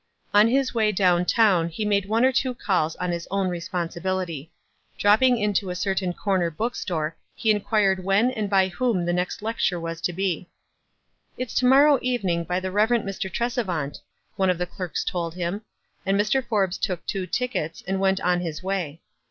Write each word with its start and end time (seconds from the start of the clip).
On 0.33 0.47
his 0.47 0.73
way 0.73 0.91
down 0.91 1.25
town 1.25 1.69
he 1.69 1.85
made 1.85 2.07
one 2.07 2.25
or 2.25 2.31
two 2.31 2.55
calls 2.55 2.95
on 2.95 3.11
his 3.11 3.27
own 3.29 3.49
responsibility. 3.49 4.51
Dropping 4.97 5.37
into 5.37 5.67
WISE 5.67 5.85
AND 5.85 5.91
OTHERWISE. 5.91 5.93
91 5.93 5.93
a 5.93 5.99
certain 5.99 6.13
corner 6.19 6.49
bookstore 6.49 7.17
he 7.35 7.51
inquired 7.51 8.03
when 8.03 8.31
anil 8.31 8.49
by 8.49 8.67
whom 8.69 9.05
the 9.05 9.13
next 9.13 9.43
lecture 9.43 9.79
was 9.79 10.01
to 10.01 10.11
be. 10.11 10.49
"It's 11.37 11.53
to 11.53 11.67
morrow 11.67 11.99
evening, 12.01 12.45
by 12.45 12.59
the 12.59 12.69
Ecv. 12.69 13.03
Mr. 13.03 13.29
Trcsevant," 13.31 13.99
one 14.37 14.49
of 14.49 14.57
the 14.57 14.65
clerks 14.65 15.03
told 15.03 15.35
him; 15.35 15.61
and 16.03 16.19
Mr. 16.19 16.43
Forbes 16.43 16.79
took 16.79 17.05
two 17.05 17.27
tickets 17.27 17.83
and 17.87 17.99
went 17.99 18.19
on 18.21 18.41
his 18.41 18.63
way. 18.63 19.01